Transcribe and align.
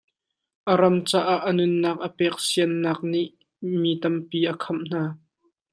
A 0.71 0.73
ram 0.79 0.97
caah 1.09 1.39
a 1.49 1.51
nunnak 1.57 1.97
a 2.07 2.09
pek 2.17 2.35
sian 2.47 2.71
nak 2.83 2.99
nih 3.11 3.31
mi 3.79 3.91
tampi 4.01 4.39
a 4.51 4.53
khamh 4.63 4.83
hna. 4.87 5.03